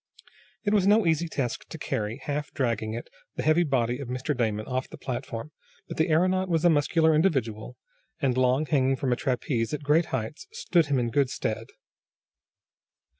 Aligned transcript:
It 0.63 0.73
was 0.73 0.87
no 0.87 1.05
easy 1.05 1.27
task 1.27 1.67
to 1.69 1.77
carry, 1.77 2.17
half 2.23 2.49
dragging 2.55 2.95
it, 2.95 3.07
the 3.35 3.43
heavy 3.43 3.61
body 3.61 3.99
of 3.99 4.07
Mr. 4.07 4.35
Damon 4.35 4.65
off 4.65 4.89
the 4.89 4.97
platform, 4.97 5.51
but 5.87 5.97
the 5.97 6.09
aeronaut 6.09 6.49
was 6.49 6.65
a 6.65 6.71
muscular 6.71 7.13
individual, 7.13 7.77
and 8.19 8.35
long 8.35 8.65
hanging 8.65 8.95
from 8.95 9.13
a 9.13 9.15
trapeze, 9.15 9.75
at 9.75 9.83
great 9.83 10.05
heights, 10.05 10.47
stood 10.51 10.87
him 10.87 10.97
in 10.97 11.11
good 11.11 11.29
stead. 11.29 11.67